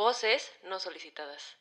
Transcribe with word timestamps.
Voces 0.00 0.50
no 0.66 0.80
solicitadas. 0.80 1.58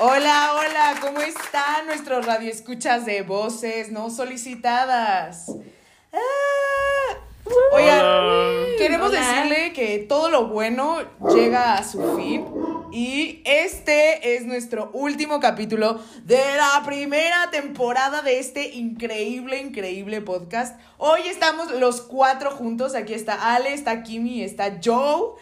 Hola, 0.00 0.54
hola, 0.56 0.94
¿cómo 1.00 1.20
están 1.20 1.86
nuestros 1.86 2.26
radioescuchas 2.26 3.06
de 3.06 3.22
voces 3.22 3.92
no 3.92 4.10
solicitadas? 4.10 5.52
Ah, 6.12 7.16
Oigan, 7.70 8.76
queremos 8.76 9.12
decirle 9.12 9.72
que 9.72 10.00
todo 10.08 10.30
lo 10.30 10.48
bueno 10.48 10.98
llega 11.32 11.74
a 11.78 11.84
su 11.84 12.16
fin 12.16 12.65
y 12.96 13.42
este 13.44 14.36
es 14.36 14.46
nuestro 14.46 14.90
último 14.94 15.38
capítulo 15.38 16.00
de 16.24 16.40
la 16.56 16.82
primera 16.86 17.50
temporada 17.50 18.22
de 18.22 18.38
este 18.38 18.68
increíble, 18.68 19.60
increíble 19.60 20.22
podcast. 20.22 20.80
Hoy 20.96 21.20
estamos 21.26 21.70
los 21.72 22.00
cuatro 22.00 22.50
juntos, 22.52 22.94
aquí 22.94 23.12
está 23.12 23.54
Ale, 23.54 23.74
está 23.74 24.02
Kimi, 24.02 24.40
está 24.40 24.80
Joe. 24.82 25.34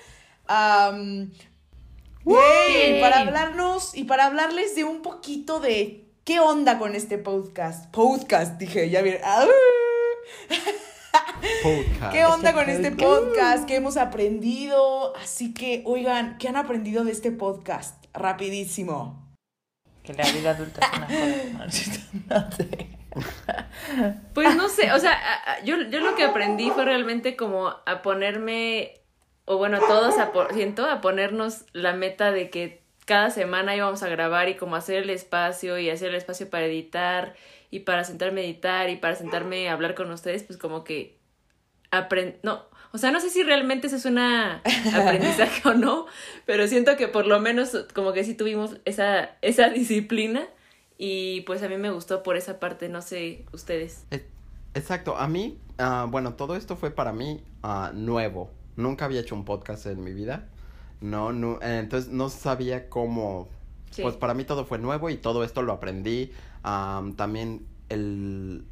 Yay, 2.24 3.00
para 3.00 3.20
hablarnos 3.20 3.94
y 3.94 4.02
para 4.02 4.24
hablarles 4.26 4.74
de 4.74 4.82
un 4.82 5.00
poquito 5.00 5.60
de 5.60 6.08
qué 6.24 6.40
onda 6.40 6.80
con 6.80 6.96
este 6.96 7.18
podcast. 7.18 7.88
Podcast, 7.92 8.58
dije, 8.58 8.90
ya 8.90 9.00
vieron. 9.00 9.22
Podcast. 11.62 12.12
¿Qué 12.12 12.24
onda 12.24 12.52
con 12.52 12.68
este 12.68 12.90
podcast? 12.90 13.66
¿Qué 13.66 13.76
hemos 13.76 13.96
aprendido? 13.96 15.14
Así 15.16 15.54
que, 15.54 15.82
oigan, 15.86 16.38
¿qué 16.38 16.48
han 16.48 16.56
aprendido 16.56 17.04
de 17.04 17.12
este 17.12 17.30
podcast? 17.30 18.04
Rapidísimo. 18.12 19.32
Que 20.02 20.14
la 20.14 20.30
vida 20.30 20.50
adulta 20.50 20.80
es 20.84 20.98
una 20.98 21.68
joda. 22.28 22.50
Pues 24.34 24.56
no 24.56 24.68
sé, 24.68 24.92
o 24.92 24.98
sea, 24.98 25.16
yo, 25.64 25.80
yo 25.82 26.00
lo 26.00 26.16
que 26.16 26.24
aprendí 26.24 26.70
fue 26.70 26.84
realmente 26.84 27.36
como 27.36 27.68
a 27.68 28.02
ponerme, 28.02 29.00
o 29.44 29.56
bueno, 29.56 29.78
todos 29.78 30.18
a, 30.18 30.32
siento, 30.52 30.84
a 30.86 31.00
ponernos 31.00 31.64
la 31.72 31.92
meta 31.92 32.32
de 32.32 32.50
que 32.50 32.82
cada 33.04 33.30
semana 33.30 33.76
íbamos 33.76 34.02
a 34.02 34.08
grabar 34.08 34.48
y 34.48 34.56
como 34.56 34.74
hacer 34.76 35.04
el 35.04 35.10
espacio 35.10 35.78
y 35.78 35.90
hacer 35.90 36.08
el 36.08 36.16
espacio 36.16 36.50
para 36.50 36.64
editar 36.64 37.34
y 37.74 37.80
para 37.80 38.04
sentarme 38.04 38.42
a 38.42 38.44
editar 38.44 38.88
y 38.88 38.96
para 38.96 39.16
sentarme 39.16 39.68
a 39.68 39.72
hablar 39.72 39.96
con 39.96 40.08
ustedes, 40.12 40.44
pues 40.44 40.58
como 40.58 40.84
que 40.84 41.18
aprend... 41.90 42.36
No, 42.44 42.62
o 42.92 42.98
sea, 42.98 43.10
no 43.10 43.18
sé 43.20 43.30
si 43.30 43.42
realmente 43.42 43.88
eso 43.88 43.96
es 43.96 44.04
una 44.04 44.62
aprendizaje 44.94 45.68
o 45.68 45.74
no, 45.74 46.06
pero 46.46 46.68
siento 46.68 46.96
que 46.96 47.08
por 47.08 47.26
lo 47.26 47.40
menos 47.40 47.76
como 47.92 48.12
que 48.12 48.22
sí 48.22 48.34
tuvimos 48.34 48.76
esa, 48.84 49.30
esa 49.42 49.70
disciplina 49.70 50.46
y 50.98 51.40
pues 51.40 51.64
a 51.64 51.68
mí 51.68 51.76
me 51.76 51.90
gustó 51.90 52.22
por 52.22 52.36
esa 52.36 52.60
parte, 52.60 52.88
no 52.88 53.02
sé 53.02 53.44
ustedes. 53.52 54.06
E- 54.12 54.24
Exacto, 54.74 55.16
a 55.16 55.26
mí, 55.26 55.58
ah, 55.78 56.06
bueno, 56.08 56.34
todo 56.34 56.54
esto 56.54 56.76
fue 56.76 56.92
para 56.92 57.12
mí 57.12 57.42
ah, 57.64 57.90
nuevo. 57.92 58.52
Nunca 58.76 59.04
había 59.06 59.20
hecho 59.20 59.34
un 59.34 59.44
podcast 59.44 59.86
en 59.86 60.04
mi 60.04 60.12
vida. 60.12 60.48
No, 61.00 61.32
no, 61.32 61.58
eh, 61.60 61.78
entonces 61.80 62.12
no 62.12 62.28
sabía 62.28 62.88
cómo. 62.88 63.48
Sí. 63.94 64.02
Pues 64.02 64.16
para 64.16 64.34
mí 64.34 64.44
todo 64.44 64.64
fue 64.64 64.78
nuevo 64.78 65.08
y 65.08 65.16
todo 65.16 65.44
esto 65.44 65.62
lo 65.62 65.72
aprendí. 65.72 66.32
Am, 66.64 67.14
también 67.14 67.64
el, 67.88 68.64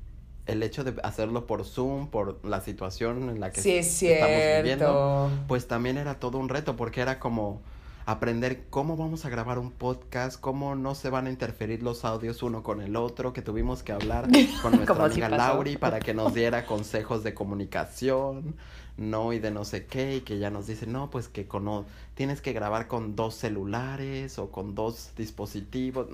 el 0.47 0.63
hecho 0.63 0.83
de 0.83 0.95
hacerlo 1.03 1.47
por 1.47 1.65
Zoom, 1.65 2.09
por 2.09 2.45
la 2.45 2.61
situación 2.61 3.31
en 3.31 3.41
la 3.41 3.53
que 3.53 3.61
Sí, 3.61 3.77
es 3.77 4.03
estamos 4.03 4.57
viviendo, 4.57 5.31
pues 5.47 5.69
también 5.69 5.97
era 5.99 6.19
todo 6.19 6.39
un 6.39 6.49
reto 6.49 6.77
porque 6.77 7.01
era 7.01 7.21
como 7.21 7.63
aprender 8.05 8.65
cómo 8.69 8.97
vamos 8.97 9.25
a 9.25 9.29
grabar 9.29 9.59
un 9.59 9.71
podcast, 9.71 10.41
cómo 10.41 10.75
no 10.75 10.95
se 10.95 11.09
van 11.11 11.27
a 11.27 11.31
interferir 11.31 11.83
los 11.83 12.05
audios 12.05 12.43
uno 12.43 12.63
con 12.63 12.81
el 12.81 12.97
otro, 12.97 13.33
que 13.33 13.43
tuvimos 13.43 13.83
que 13.83 13.93
hablar 13.93 14.25
con 14.63 14.73
nuestra 14.73 15.11
si 15.11 15.23
amiga. 15.23 15.29
Lauri 15.29 15.77
para 15.77 16.01
que 16.01 16.15
nos 16.15 16.35
diera 16.35 16.67
consejos 16.67 17.23
de 17.23 17.35
comunicación, 17.35 18.57
no 18.97 19.33
y 19.33 19.39
de 19.39 19.51
no 19.51 19.65
sé 19.65 19.87
qué, 19.87 20.17
y 20.17 20.21
que 20.21 20.39
ya 20.39 20.51
nos 20.51 20.67
dice, 20.67 20.87
no, 20.87 21.11
pues 21.11 21.29
que 21.29 21.47
con 21.47 21.87
tienes 22.15 22.41
que 22.41 22.53
grabar 22.53 22.89
con 22.89 23.17
dos 23.17 23.35
celulares 23.35 24.39
o 24.39 24.51
con 24.51 24.75
dos 24.75 25.13
dispositivos, 25.17 26.09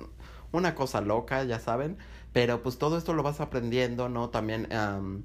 una 0.51 0.75
cosa 0.75 1.01
loca, 1.01 1.43
ya 1.43 1.59
saben, 1.59 1.97
pero 2.33 2.63
pues 2.63 2.77
todo 2.77 2.97
esto 2.97 3.13
lo 3.13 3.23
vas 3.23 3.41
aprendiendo, 3.41 4.09
¿no? 4.09 4.29
También 4.29 4.71
am, 4.73 5.23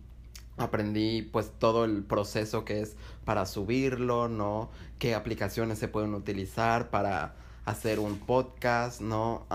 aprendí 0.56 1.23
pues 1.23 1.53
todo 1.59 1.84
el 1.84 2.03
proceso 2.05 2.65
que 2.65 2.81
es 2.81 2.97
para 3.25 3.47
subirlo, 3.47 4.29
¿no? 4.29 4.71
Qué 4.99 5.15
aplicaciones 5.15 5.79
se 5.79 5.89
pueden 5.89 6.15
utilizar 6.15 6.91
para 6.91 7.34
hacer 7.65 7.99
un 7.99 8.19
podcast, 8.19 9.00
¿no? 9.00 9.47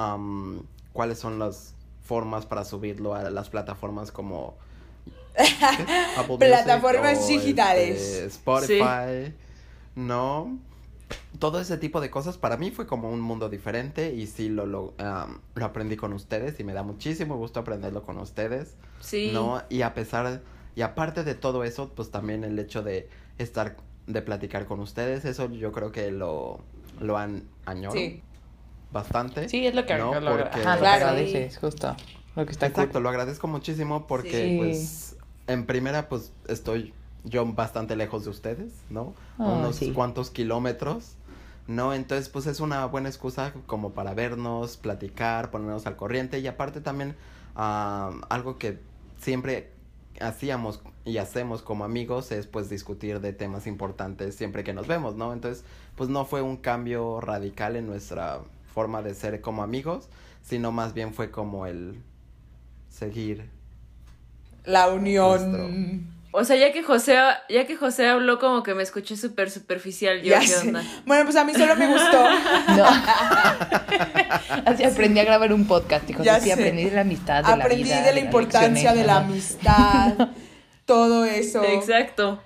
Cuáles 0.93 1.19
son 1.19 1.39
las 1.39 1.75
formas 2.03 2.45
para 2.45 2.65
subirlo 2.65 3.13
a 3.15 3.29
las 3.29 3.49
plataformas 3.49 4.11
como. 4.11 4.57
Apple 6.17 6.37
Plataformas 6.37 7.27
digitales. 7.27 8.01
este, 8.01 8.25
Spotify, 8.25 9.33
¿no? 9.95 10.57
Todo 11.39 11.59
ese 11.59 11.77
tipo 11.77 12.01
de 12.01 12.09
cosas 12.11 12.37
para 12.37 12.57
mí 12.57 12.71
fue 12.71 12.85
como 12.85 13.09
un 13.09 13.21
mundo 13.21 13.49
diferente 13.49 14.13
y 14.13 14.27
sí 14.27 14.49
lo, 14.49 14.65
lo, 14.65 14.93
aprendí 15.61 15.95
con 15.95 16.13
ustedes 16.13 16.59
y 16.59 16.63
me 16.63 16.73
da 16.73 16.83
muchísimo 16.83 17.37
gusto 17.37 17.59
aprenderlo 17.61 18.03
con 18.03 18.17
ustedes. 18.19 18.75
Sí. 18.99 19.31
¿no? 19.33 19.61
Y 19.69 19.81
a 19.81 19.93
pesar, 19.93 20.41
y 20.75 20.81
aparte 20.81 21.23
de 21.23 21.35
todo 21.35 21.63
eso, 21.63 21.89
pues 21.95 22.11
también 22.11 22.43
el 22.43 22.59
hecho 22.59 22.83
de 22.83 23.09
estar, 23.37 23.77
de 24.07 24.21
platicar 24.21 24.65
con 24.65 24.79
ustedes, 24.81 25.25
eso 25.25 25.49
yo 25.51 25.71
creo 25.71 25.91
que 25.91 26.11
lo, 26.11 26.59
lo 26.99 27.17
han 27.17 27.43
añoro 27.65 27.95
Sí. 27.95 28.21
bastante. 28.91 29.49
Sí, 29.49 29.65
es 29.65 29.73
lo 29.73 29.85
que, 29.85 29.95
¿no? 29.97 30.19
lo, 30.19 30.31
Porque- 30.31 30.43
ajá, 30.59 30.75
lo 30.75 30.75
que 30.75 30.79
Claro. 30.81 31.05
agradeces, 31.07 31.57
justo. 31.57 31.95
Lo 32.35 32.45
que 32.45 32.51
está 32.51 32.67
Exacto, 32.67 32.93
cool. 32.93 33.03
lo 33.03 33.09
agradezco 33.09 33.47
muchísimo 33.47 34.05
porque 34.07 34.31
Sí. 34.43 34.57
pues 34.57 35.15
en 35.49 35.65
primera 35.65 36.07
pues 36.09 36.31
estoy 36.47 36.93
yo 37.23 37.45
bastante 37.45 37.95
lejos 37.95 38.23
de 38.23 38.29
ustedes, 38.29 38.71
¿no? 38.89 39.13
Ah, 39.37 39.47
unos 39.47 39.77
sí. 39.77 39.91
cuantos 39.91 40.29
kilómetros, 40.29 41.15
¿no? 41.67 41.93
Entonces 41.93 42.29
pues 42.29 42.45
es 42.45 42.59
una 42.59 42.85
buena 42.85 43.09
excusa 43.09 43.53
como 43.65 43.91
para 43.91 44.13
vernos, 44.13 44.77
platicar, 44.77 45.51
ponernos 45.51 45.87
al 45.87 45.95
corriente 45.95 46.39
y 46.39 46.47
aparte 46.47 46.81
también 46.81 47.15
algo 47.55 48.57
que 48.57 48.79
siempre 49.19 49.73
hacíamos 50.21 50.81
y 51.03 51.17
hacemos 51.17 51.61
como 51.61 51.83
amigos 51.83 52.31
es 52.31 52.47
pues 52.47 52.69
discutir 52.69 53.19
de 53.19 53.33
temas 53.33 53.67
importantes 53.67 54.35
siempre 54.35 54.63
que 54.63 54.73
nos 54.73 54.87
vemos, 54.87 55.15
¿no? 55.15 55.33
Entonces 55.33 55.65
pues 55.95 56.09
no 56.09 56.25
fue 56.25 56.41
un 56.41 56.57
cambio 56.57 57.19
radical 57.19 57.75
en 57.75 57.87
nuestra 57.87 58.41
forma 58.73 59.01
de 59.01 59.15
ser 59.15 59.41
como 59.41 59.63
amigos, 59.63 60.09
sino 60.41 60.71
más 60.71 60.93
bien 60.93 61.13
fue 61.13 61.31
como 61.31 61.65
el 61.65 62.01
seguir. 62.89 63.49
La 64.65 64.89
unión. 64.89 66.07
O 66.31 66.43
sea, 66.43 66.55
ya 66.57 66.71
que 66.71 66.83
José, 66.83 67.17
ya 67.49 67.65
que 67.65 67.75
José 67.75 68.07
habló 68.07 68.37
como 68.37 68.61
que 68.61 68.75
me 68.75 68.83
escuché 68.83 69.17
súper 69.17 69.49
superficial, 69.49 70.21
yo 70.21 70.29
Ya 70.29 70.39
qué 70.41 70.47
sé. 70.47 70.67
onda. 70.67 70.83
Bueno, 71.05 71.23
pues 71.25 71.35
a 71.35 71.43
mí 71.43 71.53
solo 71.53 71.75
me 71.75 71.87
gustó. 71.87 72.23
No. 72.77 72.85
Así 74.65 74.83
aprendí 74.83 75.19
a 75.19 75.23
grabar 75.23 75.51
un 75.53 75.65
podcast, 75.65 76.05
dijo. 76.05 76.23
Ya 76.23 76.39
sí, 76.39 76.45
sé. 76.47 76.53
aprendí 76.53 76.83
de 76.85 76.91
la 76.91 77.01
amistad, 77.01 77.43
de 77.43 77.51
Aprendí 77.51 77.83
la 77.85 77.95
vida. 77.97 78.05
de 78.05 78.13
la 78.13 78.19
importancia 78.19 78.93
de 78.93 79.03
la 79.05 79.17
amistad, 79.17 80.29
todo 80.85 81.25
eso. 81.25 81.63
Exacto. 81.63 82.41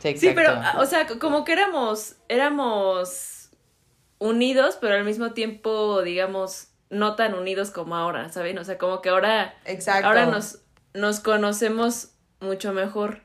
Sí, 0.00 0.16
Sí, 0.18 0.30
pero, 0.34 0.52
exacto. 0.54 0.80
o 0.80 0.86
sea, 0.86 1.06
como 1.18 1.44
que 1.44 1.52
éramos, 1.52 2.14
éramos 2.28 3.50
unidos, 4.18 4.78
pero 4.80 4.94
al 4.94 5.04
mismo 5.04 5.32
tiempo, 5.32 6.02
digamos, 6.02 6.68
no 6.90 7.14
tan 7.16 7.34
unidos 7.34 7.70
como 7.70 7.96
ahora, 7.96 8.28
¿saben? 8.30 8.58
O 8.58 8.64
sea, 8.64 8.78
como 8.78 9.00
que 9.02 9.08
ahora, 9.08 9.54
Exacto. 9.64 10.06
ahora 10.06 10.26
nos, 10.26 10.60
nos 10.94 11.20
conocemos 11.20 12.10
mucho 12.40 12.72
mejor. 12.72 13.20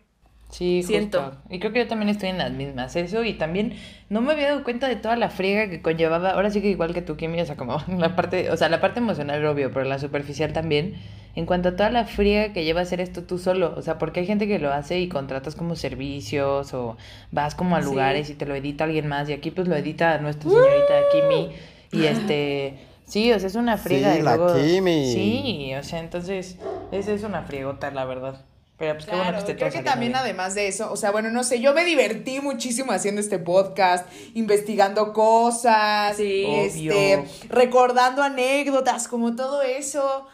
Sí, 0.49 0.83
Siento. 0.83 1.21
justo. 1.23 1.37
Y 1.49 1.59
creo 1.59 1.71
que 1.71 1.79
yo 1.79 1.87
también 1.87 2.09
estoy 2.09 2.27
en 2.27 2.37
las 2.37 2.51
mismas. 2.51 2.95
Eso, 2.97 3.23
y 3.23 3.35
también 3.35 3.77
no 4.09 4.19
me 4.19 4.33
había 4.33 4.49
dado 4.49 4.65
cuenta 4.65 4.89
de 4.89 4.97
toda 4.97 5.15
la 5.15 5.29
friega 5.29 5.69
que 5.69 5.81
conllevaba. 5.81 6.31
Ahora 6.31 6.49
sí 6.49 6.61
que 6.61 6.67
igual 6.69 6.93
que 6.93 7.01
tú, 7.01 7.15
Kimi, 7.15 7.39
o 7.39 7.45
sea, 7.45 7.55
como 7.55 7.81
la 7.97 8.17
parte, 8.17 8.51
o 8.51 8.57
sea, 8.57 8.67
la 8.67 8.81
parte 8.81 8.99
emocional, 8.99 9.45
obvio, 9.45 9.71
pero 9.71 9.85
la 9.85 9.97
superficial 9.97 10.51
también. 10.51 10.95
En 11.35 11.45
cuanto 11.45 11.69
a 11.69 11.75
toda 11.77 11.89
la 11.89 12.03
friega 12.03 12.51
que 12.51 12.65
lleva 12.65 12.81
a 12.81 12.83
hacer 12.83 12.99
esto 12.99 13.23
tú 13.23 13.37
solo. 13.37 13.73
O 13.77 13.81
sea, 13.81 13.97
porque 13.97 14.19
hay 14.19 14.25
gente 14.25 14.45
que 14.45 14.59
lo 14.59 14.73
hace 14.73 14.99
y 14.99 15.07
contratas 15.07 15.55
como 15.55 15.77
servicios 15.77 16.73
o 16.73 16.97
vas 17.31 17.55
como 17.55 17.77
a 17.77 17.81
Sí. 17.81 17.85
lugares 17.85 18.29
y 18.29 18.33
te 18.33 18.45
lo 18.45 18.53
edita 18.53 18.83
alguien 18.83 19.07
más. 19.07 19.29
Y 19.29 19.33
aquí 19.33 19.51
pues 19.51 19.69
lo 19.69 19.75
edita 19.77 20.17
nuestra 20.17 20.49
señorita 20.49 20.93
Kimi. 21.13 21.51
Y 21.93 22.05
este. 22.07 22.77
Sí, 23.11 23.31
o 23.33 23.37
sea, 23.39 23.47
es 23.47 23.55
una 23.55 23.77
friega. 23.77 24.13
Sí, 24.13 24.19
y 24.19 24.21
la 24.23 24.37
luego- 24.37 24.55
Kimi. 24.55 25.11
Sí, 25.13 25.71
o 25.77 25.83
sea, 25.83 25.99
entonces, 25.99 26.55
esa 26.93 27.11
es 27.11 27.23
una 27.23 27.43
friegota, 27.43 27.91
la 27.91 28.05
verdad. 28.05 28.45
Pero 28.77 28.93
pues 28.93 29.05
qué 29.05 29.11
bueno 29.11 29.23
Claro, 29.31 29.45
que 29.45 29.51
esté 29.51 29.55
creo 29.63 29.71
que 29.71 29.83
también 29.83 30.13
bien. 30.13 30.21
además 30.23 30.55
de 30.55 30.67
eso, 30.67 30.91
o 30.91 30.95
sea, 30.95 31.11
bueno, 31.11 31.29
no 31.29 31.43
sé, 31.43 31.59
yo 31.59 31.73
me 31.73 31.85
divertí 31.85 32.39
muchísimo 32.39 32.93
haciendo 32.93 33.21
este 33.21 33.37
podcast, 33.37 34.07
investigando 34.33 35.13
cosas, 35.13 36.15
Sí. 36.17 36.45
este, 36.47 37.17
Obvio. 37.17 37.25
recordando 37.49 38.23
anécdotas, 38.23 39.07
como 39.07 39.35
todo 39.35 39.61
eso. 39.61 40.25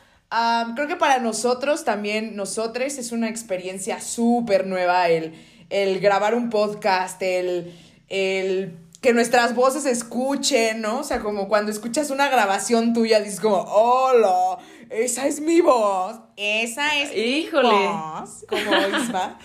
Creo 0.76 0.88
que 0.88 0.96
para 0.98 1.20
nosotros 1.20 1.84
también, 1.84 2.36
nosotros, 2.38 2.98
es 2.98 3.12
una 3.12 3.28
experiencia 3.28 4.00
súper 4.02 4.68
nueva 4.68 5.10
el, 5.10 5.34
el 5.70 6.00
grabar 6.00 6.36
un 6.36 6.50
podcast, 6.50 7.22
el, 7.24 7.74
el 8.08 8.78
que 9.08 9.14
nuestras 9.14 9.56
voces 9.56 9.86
escuchen, 9.86 10.82
¿no? 10.82 11.00
O 11.00 11.04
sea, 11.06 11.22
como 11.22 11.48
cuando 11.48 11.72
escuchas 11.72 12.10
una 12.10 12.28
grabación 12.28 12.94
tuya, 12.94 13.22
dices 13.22 13.40
como, 13.40 13.62
hola, 13.62 14.58
esa 14.90 15.28
es 15.28 15.40
mi 15.40 15.62
voz, 15.62 16.20
esa 16.36 16.94
es 17.00 17.16
Híjole. 17.16 17.70
mi 17.70 17.86
voz, 17.86 18.46
como 18.50 18.98
Isma. 18.98 19.40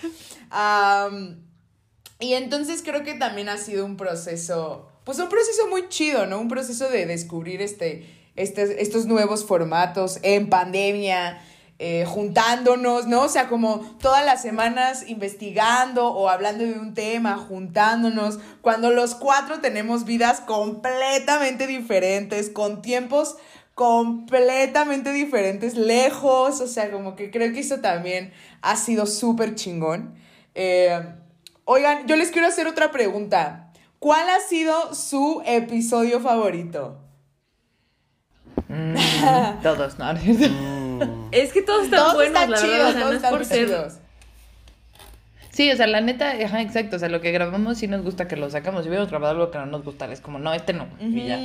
Y 2.19 2.35
entonces 2.35 2.83
creo 2.85 3.05
que 3.05 3.15
también 3.15 3.49
ha 3.49 3.57
sido 3.57 3.87
un 3.87 3.97
proceso, 3.97 4.89
pues 5.05 5.21
un 5.21 5.29
proceso 5.29 5.69
muy 5.69 5.89
chido, 5.89 6.27
¿no? 6.27 6.41
Un 6.41 6.49
proceso 6.49 6.89
de 6.89 7.07
descubrir 7.07 7.63
este, 7.63 8.05
este, 8.35 8.83
estos 8.83 9.07
nuevos 9.07 9.45
formatos 9.45 10.19
en 10.23 10.51
pandemia, 10.51 11.41
eh, 11.85 12.05
juntándonos, 12.07 13.09
¿no? 13.09 13.23
O 13.23 13.29
sea, 13.29 13.49
como 13.49 13.81
todas 14.01 14.25
las 14.25 14.41
semanas 14.41 15.03
investigando 15.09 16.13
o 16.13 16.29
hablando 16.29 16.63
de 16.63 16.79
un 16.79 16.95
tema, 16.95 17.37
juntándonos, 17.37 18.39
cuando 18.61 18.93
los 18.93 19.17
cuatro 19.17 19.59
tenemos 19.61 20.05
vidas 20.05 20.41
completamente 20.43 21.67
diferentes, 21.67 22.51
con 22.51 22.83
tiempos 22.83 23.37
completamente 23.75 25.11
diferentes, 25.11 25.77
lejos, 25.77 26.61
o 26.61 26.69
sea, 26.69 26.89
como 26.93 27.17
que 27.17 27.33
creo 27.33 27.53
que 27.53 27.59
eso 27.59 27.81
también 27.81 28.33
ha 28.61 28.77
sido 28.77 29.07
súper 29.07 29.57
chingón. 29.57 30.15
Eh, 30.55 31.03
oigan, 31.65 32.07
yo 32.07 32.15
les 32.15 32.31
quiero 32.31 32.47
hacer 32.47 32.69
otra 32.69 32.93
pregunta. 32.93 33.73
¿Cuál 33.99 34.31
ha 34.31 34.39
sido 34.39 34.95
su 34.95 35.43
episodio 35.47 36.21
favorito? 36.21 37.01
Mm, 38.69 38.95
todos, 39.65 39.99
¿no? 39.99 40.15
Es 41.33 41.53
que 41.53 41.63
todos 41.63 41.85
están 41.85 41.99
Todos 42.01 42.15
buenos, 42.15 42.35
están 42.43 42.51
la 42.51 42.57
chidos, 42.59 42.77
verdad, 42.79 42.89
o 42.89 42.93
sea, 42.93 43.01
todos 43.01 43.11
no 43.11 43.11
es 43.11 43.17
están 43.17 43.31
por 43.33 43.45
ser... 43.45 43.67
chidos. 43.67 43.95
Sí, 45.51 45.71
o 45.71 45.77
sea, 45.77 45.87
la 45.87 46.01
neta, 46.01 46.31
ajá, 46.31 46.63
exacto. 46.63 46.97
O 46.97 46.99
sea, 46.99 47.09
lo 47.11 47.21
que 47.21 47.31
grabamos 47.31 47.77
sí 47.79 47.87
nos 47.87 48.03
gusta 48.03 48.27
que 48.27 48.37
lo 48.37 48.49
sacamos. 48.49 48.83
Si 48.85 48.89
hubiéramos 48.89 49.11
grabado 49.11 49.33
algo 49.35 49.51
que 49.51 49.59
no 49.59 49.67
nos 49.67 49.85
gustara, 49.85 50.13
es 50.13 50.21
como, 50.23 50.39
no, 50.39 50.55
este 50.55 50.73
no. 50.73 50.89
Y 50.99 51.27
ya. 51.27 51.39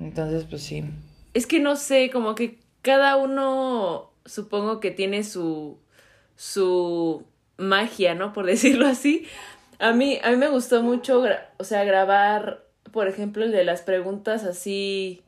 Entonces, 0.00 0.44
pues 0.48 0.62
sí. 0.62 0.84
Es 1.34 1.46
que 1.46 1.60
no 1.60 1.76
sé, 1.76 2.10
como 2.10 2.34
que 2.34 2.58
cada 2.80 3.16
uno 3.16 4.10
supongo 4.24 4.80
que 4.80 4.90
tiene 4.90 5.22
su 5.22 5.78
su 6.36 7.24
magia, 7.58 8.14
¿no? 8.14 8.32
Por 8.32 8.46
decirlo 8.46 8.86
así. 8.86 9.26
A 9.78 9.92
mí 9.92 10.18
a 10.22 10.30
mí 10.30 10.36
me 10.36 10.48
gustó 10.48 10.82
mucho, 10.82 11.22
o 11.58 11.64
sea, 11.64 11.84
grabar, 11.84 12.64
por 12.90 13.06
ejemplo, 13.08 13.44
el 13.44 13.52
de 13.52 13.64
las 13.64 13.82
preguntas 13.82 14.44
así 14.44 15.22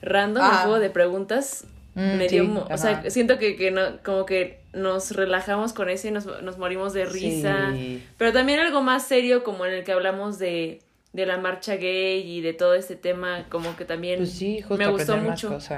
random, 0.00 0.42
el 0.44 0.50
Ah. 0.50 0.60
juego 0.64 0.80
de 0.80 0.90
preguntas. 0.90 1.66
Mm, 1.94 2.16
me 2.16 2.28
sí, 2.28 2.40
dio, 2.40 2.66
o 2.70 2.78
sea, 2.78 3.10
siento 3.10 3.38
que, 3.38 3.54
que 3.56 3.70
no, 3.70 3.98
como 4.02 4.24
que 4.24 4.60
nos 4.72 5.10
relajamos 5.10 5.72
con 5.74 5.90
ese 5.90 6.08
y 6.08 6.10
nos, 6.10 6.26
nos 6.42 6.56
morimos 6.58 6.92
de 6.94 7.04
risa. 7.04 7.70
Sí. 7.74 8.02
Pero 8.16 8.32
también 8.32 8.60
algo 8.60 8.80
más 8.82 9.06
serio, 9.06 9.44
como 9.44 9.66
en 9.66 9.74
el 9.74 9.84
que 9.84 9.92
hablamos 9.92 10.38
de, 10.38 10.80
de 11.12 11.26
la 11.26 11.36
marcha 11.36 11.76
gay 11.76 12.20
y 12.26 12.40
de 12.40 12.54
todo 12.54 12.74
este 12.74 12.96
tema, 12.96 13.46
como 13.50 13.76
que 13.76 13.84
también 13.84 14.18
Pues 14.20 14.32
sí, 14.32 14.60
justo 14.62 14.76
me 14.78 14.86
gustó 14.88 15.16
mucho. 15.18 15.50
más. 15.50 15.64
Sí, 15.66 15.74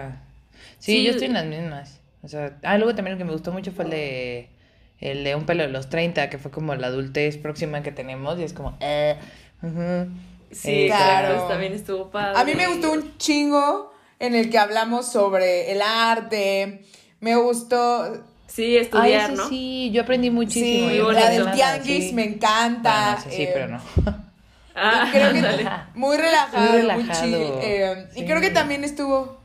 Sí. 0.78 1.05
yo 1.05 1.11
estoy 1.11 1.26
en 1.28 1.34
las 1.34 1.46
mismas. 1.46 2.00
O 2.22 2.28
sea, 2.28 2.56
ah, 2.62 2.78
luego 2.78 2.94
también 2.94 3.17
lo 3.17 3.19
que 3.19 3.25
me 3.25 3.32
gustó 3.32 3.50
mucho 3.52 3.72
fue 3.72 3.84
el 3.87 3.90
de 3.90 4.49
el 5.00 5.25
de 5.25 5.34
un 5.34 5.44
pelo 5.44 5.64
de 5.64 5.69
los 5.70 5.90
30, 5.90 6.31
que 6.31 6.38
fue 6.38 6.50
como 6.50 6.75
la 6.76 6.87
adultez 6.87 7.37
próxima 7.37 7.82
que 7.82 7.90
tenemos 7.93 8.38
y 8.38 8.44
es 8.44 8.52
como 8.55 8.76
eh. 8.81 9.17
Sí, 10.50 10.70
Eh, 10.70 10.87
claro. 10.87 11.34
claro, 11.34 11.49
también 11.49 11.72
estuvo 11.72 12.10
padre. 12.10 12.38
A 12.38 12.44
mí 12.44 12.55
me 12.55 12.67
gustó 12.69 12.93
un 12.93 13.17
chingo 13.19 13.93
en 14.26 14.34
el 14.34 14.50
que 14.50 14.58
hablamos 14.58 15.06
sobre 15.10 15.72
el 15.72 15.80
arte. 15.82 16.82
Me 17.20 17.36
gustó. 17.36 18.22
Sí, 18.46 18.64
Ay, 18.64 18.76
estudiar, 18.76 19.30
ese 19.30 19.36
¿no? 19.42 19.48
sí, 19.48 19.90
yo 19.92 20.02
aprendí 20.02 20.30
muchísimo. 20.30 20.88
Sí, 20.90 21.12
la 21.14 21.30
del 21.30 21.50
tianguis 21.52 22.04
sí. 22.08 22.12
me 22.12 22.24
encanta. 22.24 23.16
Bueno, 23.16 23.30
sí, 23.30 23.36
sí, 23.36 23.42
eh, 23.42 23.50
pero 23.52 23.68
no. 23.68 23.82
Ah, 24.76 25.08
Creo 25.12 25.32
que 25.32 25.40
muy 25.94 26.16
relajado, 26.16 26.62
Muy 26.72 26.72
muy, 26.72 26.80
relajado, 26.80 27.20
chill. 27.22 27.34
eh, 27.62 28.08
Y 28.16 28.24
creo 28.24 28.40
que 28.40 28.50
también 28.50 28.82
estuvo. 28.82 29.38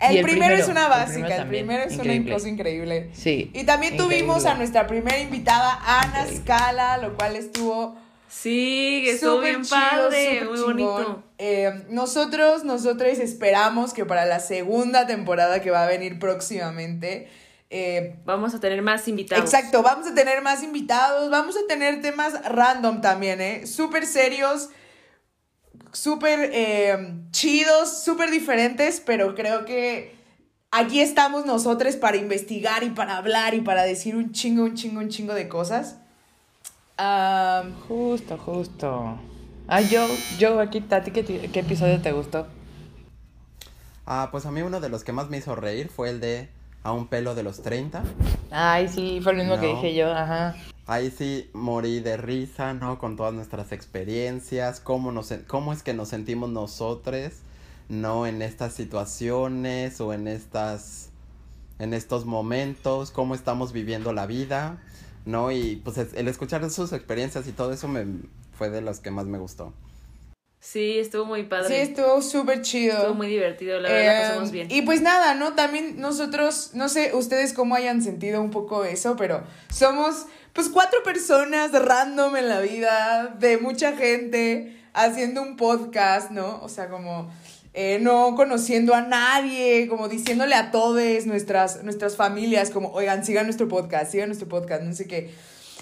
El, 0.00 0.16
el 0.16 0.22
primero, 0.24 0.46
primero, 0.46 0.62
es 0.62 0.68
una 0.68 0.84
el 0.84 0.88
básica, 0.90 1.26
primero 1.26 1.42
el 1.42 1.48
primero 1.48 1.82
es 1.84 1.92
increíble. 1.92 2.26
una 2.30 2.34
cosa 2.34 2.48
increíble. 2.48 3.10
Sí. 3.12 3.50
Y 3.54 3.64
también 3.64 3.96
tuvimos 3.98 4.46
a 4.46 4.54
nuestra 4.54 4.86
primera 4.86 5.18
invitada, 5.18 5.78
Ana 5.84 6.20
Increíble. 6.20 6.40
Scala, 6.42 6.96
lo 6.98 7.14
cual 7.16 7.36
estuvo 7.36 7.96
Sí, 8.32 9.02
que 9.04 9.10
estuvo 9.12 9.36
súper 9.36 9.50
bien 9.50 9.62
chido, 9.62 9.78
padre, 9.78 10.44
muy 10.44 10.56
chingón. 10.56 10.76
bonito. 10.76 11.22
Eh, 11.36 11.84
nosotros, 11.90 12.64
nosotros 12.64 13.18
esperamos 13.18 13.92
que 13.92 14.06
para 14.06 14.24
la 14.24 14.40
segunda 14.40 15.06
temporada 15.06 15.60
que 15.60 15.70
va 15.70 15.84
a 15.84 15.86
venir 15.86 16.18
próximamente, 16.18 17.28
eh, 17.68 18.16
Vamos 18.24 18.54
a 18.54 18.60
tener 18.60 18.82
más 18.82 19.06
invitados. 19.08 19.44
Exacto, 19.44 19.82
vamos 19.82 20.06
a 20.06 20.14
tener 20.14 20.42
más 20.42 20.62
invitados, 20.62 21.30
vamos 21.30 21.56
a 21.56 21.66
tener 21.66 22.00
temas 22.00 22.34
random 22.44 23.00
también, 23.00 23.40
¿eh? 23.40 23.66
Súper 23.66 24.06
serios, 24.06 24.68
súper 25.92 26.50
eh, 26.52 27.14
chidos, 27.30 28.02
súper 28.02 28.30
diferentes, 28.30 29.00
pero 29.00 29.34
creo 29.34 29.64
que 29.64 30.14
aquí 30.70 31.00
estamos 31.00 31.46
nosotros 31.46 31.96
para 31.96 32.16
investigar 32.16 32.82
y 32.82 32.90
para 32.90 33.16
hablar 33.16 33.54
y 33.54 33.60
para 33.60 33.84
decir 33.84 34.16
un 34.16 34.32
chingo, 34.32 34.64
un 34.64 34.74
chingo, 34.74 35.00
un 35.00 35.08
chingo 35.08 35.34
de 35.34 35.48
cosas. 35.48 35.96
Am, 37.04 37.74
Justo, 37.88 38.38
justo. 38.38 39.18
Ah, 39.66 39.80
yo, 39.80 40.06
yo 40.38 40.60
aquí, 40.60 40.80
Tati, 40.80 41.10
¿qué, 41.10 41.24
qué 41.24 41.58
episodio 41.58 42.00
te 42.00 42.12
gustó? 42.12 42.46
Ah, 44.06 44.28
pues 44.30 44.46
a 44.46 44.52
mí 44.52 44.62
uno 44.62 44.78
de 44.80 44.88
los 44.88 45.02
que 45.02 45.10
más 45.10 45.28
me 45.28 45.38
hizo 45.38 45.56
reír 45.56 45.88
fue 45.88 46.10
el 46.10 46.20
de 46.20 46.48
A 46.84 46.92
un 46.92 47.08
pelo 47.08 47.34
de 47.34 47.42
los 47.42 47.60
30. 47.60 48.04
Ay, 48.52 48.86
sí, 48.86 49.18
fue 49.20 49.32
el 49.32 49.38
mismo 49.38 49.58
que 49.58 49.66
dije 49.66 49.96
yo, 49.96 50.12
ajá. 50.12 50.54
Ahí 50.86 51.10
sí 51.10 51.50
morí 51.54 51.98
de 51.98 52.16
risa, 52.18 52.72
¿no? 52.72 53.00
Con 53.00 53.16
todas 53.16 53.34
nuestras 53.34 53.72
experiencias, 53.72 54.78
cómo, 54.78 55.10
nos, 55.10 55.34
cómo 55.48 55.72
es 55.72 55.82
que 55.82 55.94
nos 55.94 56.08
sentimos 56.08 56.50
nosotros, 56.50 57.32
¿no? 57.88 58.28
En 58.28 58.42
estas 58.42 58.74
situaciones 58.74 60.00
o 60.00 60.12
en 60.12 60.28
estas, 60.28 61.10
en 61.80 61.94
estos 61.94 62.26
momentos, 62.26 63.10
cómo 63.10 63.34
estamos 63.34 63.72
viviendo 63.72 64.12
la 64.12 64.26
vida, 64.26 64.78
¿no? 65.24 65.50
Y 65.50 65.76
pues 65.84 65.98
es- 65.98 66.14
el 66.14 66.28
escuchar 66.28 66.68
sus 66.70 66.92
experiencias 66.92 67.46
y 67.48 67.52
todo 67.52 67.72
eso 67.72 67.88
me 67.88 68.04
fue 68.56 68.70
de 68.70 68.80
los 68.80 69.00
que 69.00 69.10
más 69.10 69.26
me 69.26 69.38
gustó. 69.38 69.72
Sí, 70.60 70.98
estuvo 70.98 71.24
muy 71.24 71.42
padre. 71.42 71.66
sí, 71.68 71.74
estuvo 71.74 72.22
súper 72.22 72.62
chido. 72.62 72.96
Estuvo 72.96 73.14
muy 73.14 73.26
divertido, 73.26 73.80
la 73.80 73.88
verdad, 73.90 74.16
Eh, 74.16 74.28
pasamos 74.28 74.52
bien. 74.52 74.68
Y 74.70 74.82
pues 74.82 75.02
nada, 75.02 75.34
¿no? 75.34 75.54
También 75.54 76.00
nosotros, 76.00 76.70
no 76.74 76.88
sé 76.88 77.10
ustedes 77.16 77.52
cómo 77.52 77.74
hayan 77.74 78.00
sentido 78.00 78.40
un 78.40 78.50
poco 78.52 78.84
eso, 78.84 79.16
pero 79.16 79.42
somos 79.74 80.26
pues 80.52 80.68
cuatro 80.68 81.02
personas 81.02 81.72
random 81.72 82.36
en 82.36 82.48
la 82.48 82.60
vida, 82.60 83.34
de 83.40 83.58
mucha 83.58 83.96
gente, 83.96 84.76
haciendo 84.92 85.42
un 85.42 85.56
podcast, 85.56 86.30
¿no? 86.30 86.60
O 86.62 86.68
sea, 86.68 86.88
como 86.88 87.32
eh, 87.74 87.98
no 88.00 88.34
conociendo 88.34 88.94
a 88.94 89.02
nadie, 89.02 89.88
como 89.88 90.08
diciéndole 90.08 90.54
a 90.54 90.70
todos 90.70 91.26
nuestras, 91.26 91.82
nuestras 91.84 92.16
familias, 92.16 92.70
como, 92.70 92.90
oigan, 92.92 93.24
sigan 93.24 93.46
nuestro 93.46 93.68
podcast, 93.68 94.12
sigan 94.12 94.28
nuestro 94.28 94.48
podcast, 94.48 94.82
no 94.82 94.92
sé 94.94 95.06
qué. 95.06 95.30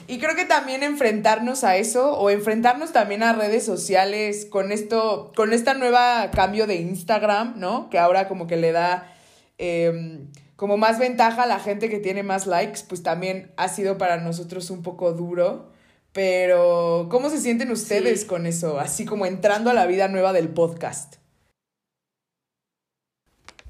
Y 0.06 0.18
creo 0.18 0.35
que 0.35 0.44
también 0.44 0.82
enfrentarnos 0.82 1.62
a 1.62 1.76
eso 1.76 2.16
o 2.18 2.30
enfrentarnos 2.30 2.92
también 2.92 3.23
a 3.23 3.32
redes 3.32 3.64
sociales 3.64 4.47
con 4.47 4.73
esto, 4.73 5.30
con 5.37 5.52
esta 5.52 5.75
nueva 5.75 6.30
cambio 6.30 6.66
de 6.66 6.76
Instagram, 6.76 7.54
¿no? 7.59 7.90
Que 7.90 7.99
ahora 7.99 8.26
como 8.26 8.47
que 8.47 8.56
le 8.56 8.73
da 8.73 9.12
eh, 9.59 10.20
como 10.56 10.76
más 10.78 10.99
ventaja 10.99 11.42
a 11.42 11.47
la 11.47 11.59
gente 11.59 11.88
que 11.90 11.99
tiene 11.99 12.23
más 12.23 12.47
likes, 12.47 12.80
pues 12.88 13.02
también 13.02 13.52
ha 13.56 13.68
sido 13.68 13.99
para 13.99 14.16
nosotros 14.18 14.70
un 14.70 14.82
poco 14.82 15.12
duro. 15.12 15.70
Pero, 16.12 17.06
¿cómo 17.11 17.30
se 17.30 17.38
sienten 17.38 17.70
ustedes 17.70 18.23
Sí. 18.23 18.26
con 18.26 18.47
eso? 18.47 18.80
Así 18.80 19.04
como 19.04 19.26
entrando 19.26 19.70
a 19.70 19.75
la 19.75 19.87
vida 19.87 20.09
nueva 20.09 20.32
del 20.32 20.49
podcast. 20.49 21.20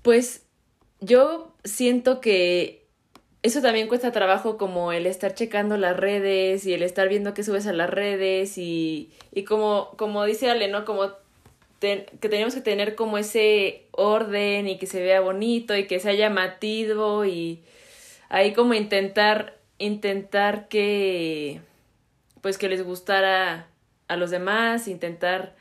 Pues 0.03 0.47
yo 1.01 1.55
siento 1.65 2.21
que 2.21 2.87
eso 3.43 3.63
también 3.63 3.89
cuesta 3.89 4.13
trabajo 4.13 4.59
como 4.59 4.93
el 4.93 5.07
estar 5.07 5.35
checando 5.35 5.77
las 5.77 5.97
redes 5.97 6.67
y 6.67 6.75
el 6.75 6.83
estar 6.83 7.09
viendo 7.09 7.33
qué 7.33 7.43
subes 7.43 7.67
a 7.67 7.73
las 7.73 7.89
redes 7.89 8.59
y, 8.59 9.11
y 9.33 9.45
como, 9.45 9.95
como 9.97 10.25
dice 10.25 10.51
Ale, 10.51 10.69
¿no? 10.69 10.85
Como 10.85 11.11
que 11.81 12.07
tenemos 12.21 12.55
que 12.55 12.61
tener 12.61 12.95
como 12.95 13.17
ese 13.17 13.87
orden 13.93 14.69
y 14.69 14.79
que 14.79 14.87
se 14.87 15.03
vea 15.03 15.21
bonito 15.21 15.75
y 15.75 15.87
que 15.87 15.99
sea 15.99 16.13
llamativo 16.13 17.25
y 17.25 17.63
ahí 18.29 18.53
como 18.53 18.75
intentar, 18.75 19.57
intentar 19.79 20.69
que 20.69 21.63
pues 22.43 22.59
que 22.59 22.69
les 22.69 22.83
gustara 22.83 23.69
a 24.09 24.17
los 24.17 24.31
demás, 24.31 24.89
intentar 24.89 25.57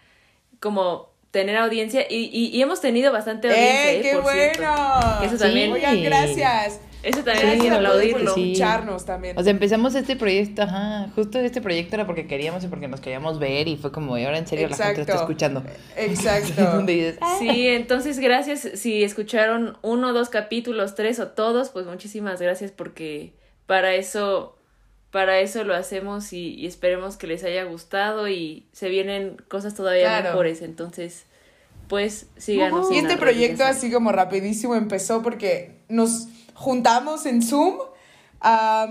como 0.59 1.08
tener 1.31 1.57
audiencia 1.57 2.05
y, 2.09 2.29
y, 2.33 2.47
y 2.57 2.61
hemos 2.61 2.81
tenido 2.81 3.11
bastante 3.11 3.49
audiencia, 3.49 3.91
¡Eh, 3.91 3.97
¿eh? 3.97 4.01
qué 4.01 4.17
por 4.17 4.31
cierto. 4.31 4.61
bueno! 4.61 5.21
Eso 5.23 5.37
Sí. 5.37 5.43
también. 5.43 5.71
Oigan, 5.71 6.03
gracias. 6.03 6.81
Eso 7.01 7.23
también 7.23 7.47
todos 7.51 7.67
por 7.69 7.73
aplaudirlo. 7.77 8.33
Sí. 8.33 8.51
escucharnos 8.51 9.05
también. 9.05 9.37
O 9.37 9.41
sea, 9.41 9.51
empezamos 9.51 9.95
este 9.95 10.17
proyecto, 10.17 10.63
ajá, 10.63 11.07
justo 11.15 11.39
este 11.39 11.61
proyecto 11.61 11.95
era 11.95 12.05
porque 12.05 12.27
queríamos 12.27 12.61
y 12.65 12.67
porque 12.67 12.89
nos 12.89 12.99
queríamos 12.99 13.39
ver 13.39 13.69
y 13.69 13.77
fue 13.77 13.91
como, 13.93 14.17
y 14.17 14.25
ahora 14.25 14.37
en 14.37 14.45
serio 14.47 14.67
la 14.67 14.75
gente 14.75 14.95
lo 14.97 15.01
está 15.01 15.13
Exacto. 15.13 15.21
escuchando. 15.23 15.63
Exacto. 15.95 16.83
"Ah". 17.21 17.37
Sí, 17.39 17.67
entonces 17.69 18.19
gracias 18.19 18.67
si 18.75 19.03
escucharon 19.03 19.77
uno, 19.81 20.11
dos 20.11 20.27
capítulos, 20.29 20.95
tres 20.95 21.21
o 21.21 21.27
todos, 21.29 21.69
pues 21.69 21.85
muchísimas 21.85 22.41
gracias 22.41 22.71
porque 22.73 23.33
para 23.65 23.93
eso 23.93 24.57
para 25.11 25.39
eso 25.39 25.63
lo 25.63 25.73
hacemos 25.75 26.33
y, 26.33 26.53
y 26.55 26.67
esperemos 26.67 27.17
que 27.17 27.25
les 27.27 27.43
haya 27.43 27.63
gustado 27.63 28.27
y 28.27 28.67
se 28.73 28.89
vienen 28.89 29.37
cosas 29.47 29.73
todavía 29.73 30.03
Claro. 30.07 30.29
mejores, 30.29 30.61
entonces 30.61 31.25
pues 31.87 32.27
síganos. 32.37 32.91
Y 32.91 32.97
este 32.99 33.17
proyecto 33.17 33.63
así 33.63 33.91
como 33.91 34.11
rapidísimo 34.11 34.75
empezó 34.75 35.23
porque 35.23 35.79
nos 35.89 36.27
juntamos 36.53 37.25
en 37.25 37.41
Zoom 37.41 37.79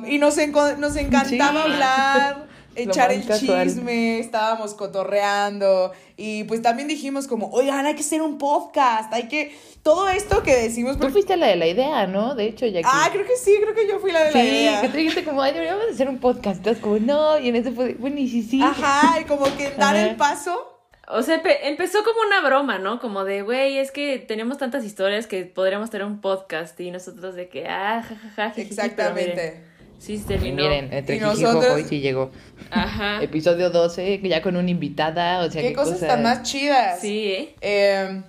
y 0.08 0.18
nos, 0.18 0.36
enco- 0.38 0.76
nos 0.78 0.96
encantaba 0.96 1.26
Sí. 1.64 1.72
hablar, 1.72 2.47
echar 2.82 3.12
el 3.12 3.26
casual. 3.26 3.66
chisme, 3.66 4.18
estábamos 4.18 4.74
cotorreando 4.74 5.92
y 6.16 6.44
pues 6.44 6.62
también 6.62 6.88
dijimos 6.88 7.26
como, 7.26 7.50
oigan, 7.50 7.86
hay 7.86 7.94
que 7.94 8.00
hacer 8.00 8.22
un 8.22 8.38
podcast, 8.38 9.12
hay 9.12 9.28
que... 9.28 9.56
Todo 9.82 10.08
esto 10.08 10.42
que 10.42 10.54
decimos... 10.54 10.94
Tú 10.94 10.98
porque- 11.00 11.12
fuiste 11.12 11.36
la 11.36 11.46
de 11.46 11.56
la 11.56 11.66
idea, 11.66 12.06
¿no? 12.06 12.34
De 12.34 12.46
hecho, 12.46 12.66
Jackie. 12.66 12.86
Ah, 12.90 13.08
creo 13.12 13.24
que 13.24 13.36
sí, 13.36 13.56
creo 13.62 13.74
que 13.74 13.88
yo 13.88 13.98
fui 14.00 14.10
la 14.12 14.24
de 14.24 14.32
la 14.32 14.40
Sí, 14.40 14.46
idea. 14.46 14.80
que 14.82 14.88
tú 14.88 14.96
dijiste 14.96 15.24
como, 15.24 15.40
ay, 15.40 15.52
deberíamos 15.52 15.84
hacer 15.92 16.08
un 16.08 16.18
podcast. 16.18 16.58
Entonces, 16.58 16.82
como, 16.82 16.98
no, 16.98 17.38
y 17.38 17.48
en 17.48 17.56
ese 17.56 17.70
fue, 17.72 17.94
bueno, 17.94 18.18
y 18.18 18.28
sí, 18.28 18.42
sí. 18.42 18.60
Ajá, 18.62 19.20
y 19.20 19.24
como 19.24 19.44
que 19.56 19.70
dar 19.78 19.96
Ajá. 19.96 20.06
el 20.08 20.16
paso. 20.16 20.74
O 21.10 21.22
sea, 21.22 21.42
empe- 21.42 21.56
empezó 21.62 22.04
como 22.04 22.20
una 22.26 22.42
broma, 22.46 22.78
¿no? 22.78 23.00
Como 23.00 23.24
de, 23.24 23.40
güey, 23.42 23.78
es 23.78 23.90
que 23.92 24.18
tenemos 24.18 24.58
tantas 24.58 24.84
historias 24.84 25.26
que 25.26 25.44
podríamos 25.46 25.88
tener 25.88 26.06
un 26.06 26.20
podcast 26.20 26.78
y 26.80 26.90
nosotros 26.90 27.34
de 27.34 27.48
que, 27.48 27.66
ah, 27.66 28.02
jajaja, 28.06 28.34
pero 28.36 28.50
miren, 28.56 28.66
Exactamente. 28.68 29.64
Sí 29.98 30.16
se 30.18 30.24
Y 30.24 30.26
terminó. 30.26 30.62
miren, 30.62 30.92
entre 30.92 31.16
Y 31.16 31.20
nosotros- 31.20 31.64
Jojo 31.66 31.78
y 31.78 31.84
sí 31.84 32.00
llegó. 32.00 32.30
Ajá. 32.70 33.22
Episodio 33.22 33.70
12, 33.70 34.20
ya 34.22 34.42
con 34.42 34.56
una 34.56 34.70
invitada, 34.70 35.40
o 35.44 35.50
sea, 35.50 35.62
Qué 35.62 35.72
cosas 35.72 36.00
tan 36.00 36.22
más 36.22 36.42
chidas. 36.42 37.00
Sí, 37.00 37.24
¿eh? 37.32 37.54
Eh, 37.60 38.22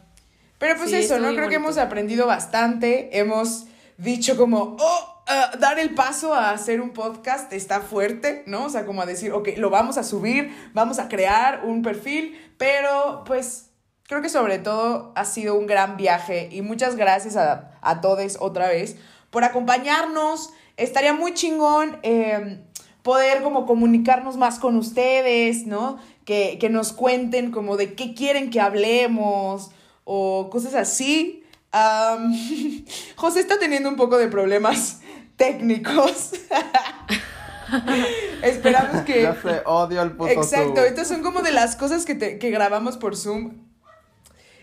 pero 0.57 0.75
pues 0.77 0.89
Sí, 0.89 0.97
eso, 0.97 1.19
¿no? 1.19 1.33
Creo 1.35 1.49
que 1.49 1.55
hemos 1.55 1.77
aprendido 1.77 2.27
bastante. 2.27 3.17
Hemos 3.19 3.65
dicho 3.97 4.35
como, 4.37 4.77
oh, 4.79 5.23
ah, 5.27 5.51
dar 5.59 5.77
el 5.79 5.93
paso 5.93 6.33
a 6.33 6.51
hacer 6.51 6.81
un 6.81 6.91
podcast 6.91 7.51
está 7.53 7.81
fuerte, 7.81 8.43
¿no? 8.45 8.65
O 8.65 8.69
sea, 8.69 8.85
como 8.85 9.01
a 9.01 9.05
decir, 9.05 9.31
ok, 9.31 9.49
lo 9.57 9.69
vamos 9.69 9.97
a 9.97 10.03
subir, 10.03 10.51
vamos 10.73 10.99
a 10.99 11.07
crear 11.07 11.61
un 11.65 11.81
perfil, 11.81 12.37
pero 12.57 13.23
pues 13.25 13.67
creo 14.07 14.21
que 14.21 14.29
sobre 14.29 14.57
todo 14.57 15.11
ha 15.15 15.25
sido 15.25 15.55
un 15.55 15.67
gran 15.67 15.95
viaje 15.97 16.49
y 16.51 16.61
muchas 16.61 16.95
gracias 16.95 17.35
a, 17.37 17.77
a 17.81 18.01
todos 18.01 18.37
otra 18.39 18.67
vez 18.69 18.95
por 19.29 19.43
acompañarnos. 19.43 20.49
Estaría 20.79 21.13
muy 21.13 21.33
chingón. 21.33 21.97
eh, 22.03 22.61
poder 23.03 23.41
como 23.43 23.65
comunicarnos 23.65 24.35
más 24.37 24.59
con 24.59 24.75
ustedes, 24.75 25.65
¿no? 25.65 25.97
Que, 26.25 26.57
que 26.59 26.69
nos 26.69 26.91
cuenten 26.91 27.49
como 27.49 27.77
de 27.77 27.93
qué 27.95 28.13
quieren 28.13 28.49
que 28.49 28.59
hablemos 28.59 29.71
o 30.03 30.49
cosas 30.51 30.75
así. 30.75 31.43
José 33.15 33.39
está 33.39 33.57
teniendo 33.57 33.89
un 33.89 33.95
poco 33.95 34.17
de 34.17 34.27
problemas 34.27 34.99
técnicos. 35.37 36.31
Esperamos 38.43 39.03
que... 39.03 39.21
Ya 39.23 39.35
sé, 39.41 39.61
odio 39.65 40.01
el 40.01 40.11
puto 40.11 40.31
Exacto, 40.31 40.83
estas 40.83 41.07
son 41.07 41.21
como 41.21 41.41
de 41.41 41.51
las 41.51 41.75
cosas 41.75 42.05
que, 42.05 42.15
te- 42.15 42.37
que 42.39 42.49
grabamos 42.49 42.97
por 42.97 43.15
Zoom. 43.15 43.53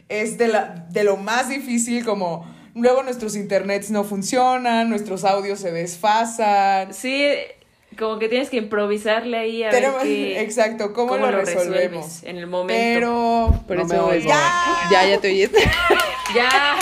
Es 0.08 0.38
de, 0.38 0.48
la, 0.48 0.86
de 0.90 1.04
lo 1.04 1.16
más 1.16 1.48
difícil, 1.48 2.04
como 2.04 2.46
luego 2.76 3.02
nuestros 3.02 3.34
internets 3.34 3.90
no 3.90 4.04
funcionan, 4.04 4.88
nuestros 4.88 5.24
audios 5.24 5.58
se 5.58 5.72
desfasan. 5.72 6.94
Sí, 6.94 7.26
como 7.98 8.18
que 8.18 8.28
tienes 8.28 8.50
que 8.50 8.58
improvisarle 8.58 9.38
ahí 9.38 9.62
a 9.64 9.70
Tenemos- 9.70 9.96
ver 10.02 10.06
qué, 10.06 10.40
exacto, 10.42 10.92
¿cómo, 10.92 11.16
lo, 11.16 11.30
resolvemos? 11.30 11.66
resuelves 12.04 12.22
en 12.24 12.36
el 12.36 12.46
momento. 12.46 12.74
Pero 12.76 13.64
Por 13.66 13.76
No 13.78 13.82
eso 13.84 14.06
me 14.06 14.16
es- 14.18 14.24
oigo. 14.24 14.28
¡Ya! 14.28 14.88
ya, 14.92 15.06
ya 15.08 15.18
te 15.20 15.28
oyes. 15.28 15.50
Ya, 16.34 16.76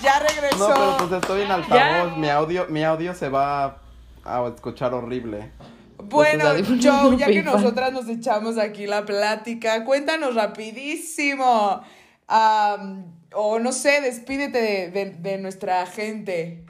ya 0.00 0.20
regresó. 0.20 0.68
No, 0.68 0.74
pero 0.74 1.08
pues 1.08 1.20
estoy 1.20 1.42
en 1.42 1.50
altavoz. 1.50 2.16
Mi 2.18 2.28
audio, 2.28 2.66
mi 2.68 2.84
audio 2.84 3.14
se 3.14 3.28
va 3.28 3.78
a 4.24 4.46
escuchar 4.54 4.94
horrible. 4.94 5.50
Bueno, 6.04 6.44
Joe, 6.80 7.16
ya 7.16 7.26
que 7.26 7.42
nosotras 7.42 7.92
nos 7.92 8.08
echamos 8.08 8.58
aquí 8.58 8.86
la 8.86 9.04
plática, 9.04 9.84
cuéntanos 9.84 10.36
rapidísimo. 10.36 11.82
O 13.36 13.58
no 13.58 13.72
sé, 13.72 14.00
despídete 14.00 14.58
de, 14.60 14.90
de- 14.90 15.10
de 15.10 15.38
nuestra 15.38 15.84
gente 15.86 16.64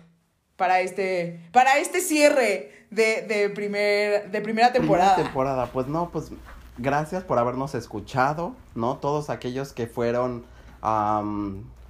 para 0.56 0.80
este, 0.80 1.40
para 1.52 1.78
este 1.78 2.00
cierre 2.00 2.86
de, 2.90 3.22
de, 3.22 3.50
primer, 3.50 4.30
de 4.30 4.40
primera 4.40 4.72
temporada. 4.72 5.14
Primera 5.14 5.28
temporada. 5.30 5.66
Pues 5.72 5.86
no, 5.86 6.10
pues 6.10 6.30
gracias 6.78 7.24
por 7.24 7.38
habernos 7.38 7.74
escuchado, 7.74 8.54
¿no? 8.74 8.96
Todos 8.96 9.30
aquellos 9.30 9.72
que 9.72 9.86
fueron 9.86 10.44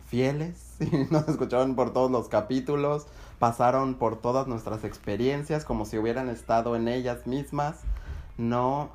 fieles 0.08 0.74
y 0.80 1.12
nos 1.12 1.28
escucharon 1.28 1.74
por 1.74 1.92
todos 1.92 2.10
los 2.10 2.28
capítulos, 2.28 3.06
pasaron 3.38 3.94
por 3.94 4.20
todas 4.20 4.46
nuestras 4.46 4.84
experiencias 4.84 5.64
como 5.64 5.84
si 5.84 5.98
hubieran 5.98 6.28
estado 6.28 6.76
en 6.76 6.88
ellas 6.88 7.26
mismas, 7.26 7.76
¿no? 8.38 8.90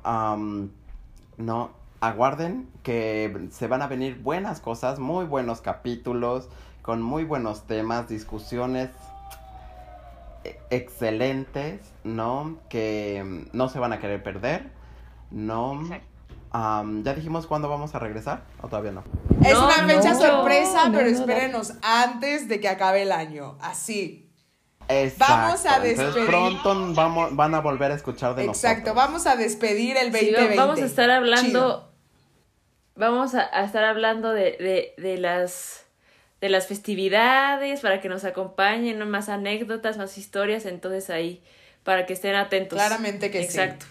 No, 1.38 1.70
aguarden 2.02 2.68
que 2.82 3.48
se 3.52 3.68
van 3.68 3.80
a 3.80 3.86
venir 3.86 4.20
buenas 4.20 4.60
cosas, 4.60 4.98
muy 4.98 5.24
buenos 5.24 5.60
capítulos, 5.60 6.48
con 6.82 7.00
muy 7.00 7.22
buenos 7.24 7.66
temas, 7.68 8.08
discusiones 8.08 8.90
e- 10.44 10.58
excelentes, 10.70 11.80
¿no? 12.04 12.56
Que 12.68 13.22
mm, 13.24 13.56
no 13.56 13.68
se 13.68 13.78
van 13.78 13.92
a 13.92 14.00
querer 14.00 14.22
perder, 14.22 14.70
¿no? 15.30 15.80
Am, 16.50 17.02
¿Ya 17.04 17.14
dijimos 17.14 17.46
cuándo 17.46 17.68
vamos 17.68 17.94
a 17.94 17.98
regresar? 18.00 18.42
¿O 18.60 18.68
todavía 18.68 18.90
no? 18.92 19.04
Es 19.44 19.54
No, 19.54 19.64
una 19.64 19.86
fecha 19.86 20.12
no, 20.14 20.20
sorpresa, 20.20 20.88
no, 20.88 20.98
pero 20.98 21.08
no, 21.10 21.16
espérenos 21.18 21.74
antes 21.82 22.48
de 22.48 22.60
que 22.60 22.68
acabe 22.68 23.02
el 23.02 23.12
año. 23.12 23.56
Así. 23.60 24.28
Exacto. 24.88 25.32
Vamos 25.34 25.64
a 25.66 25.76
Entonces 25.76 25.98
despedir. 25.98 26.26
pronto 26.26 26.92
vamos, 26.94 27.36
van 27.36 27.54
a 27.54 27.60
volver 27.60 27.92
a 27.92 27.94
escuchar 27.94 28.34
de 28.34 28.44
Exacto. 28.44 28.90
nosotros. 28.92 28.96
Vamos 28.96 29.26
a 29.26 29.36
despedir 29.36 29.96
el 29.96 30.06
sí, 30.12 30.32
2020. 30.32 30.56
va- 30.56 30.66
vamos 30.66 30.82
a 30.82 30.84
estar 30.84 31.08
hablando, 31.10 31.46
Chido. 31.46 31.91
Vamos 32.96 33.34
a, 33.34 33.48
a 33.52 33.64
estar 33.64 33.84
hablando 33.84 34.32
de, 34.32 34.52
de, 34.58 34.94
de 35.02 35.18
las 35.18 35.86
de 36.40 36.48
las 36.48 36.66
festividades 36.66 37.80
para 37.80 38.00
que 38.00 38.08
nos 38.08 38.24
acompañen, 38.24 38.98
¿no? 38.98 39.06
más 39.06 39.28
anécdotas, 39.28 39.96
más 39.96 40.18
historias, 40.18 40.66
entonces 40.66 41.08
ahí 41.08 41.40
para 41.84 42.04
que 42.04 42.14
estén 42.14 42.34
atentos. 42.34 42.76
Claramente 42.76 43.30
que 43.30 43.38
sí. 43.38 43.44
Exacto. 43.44 43.86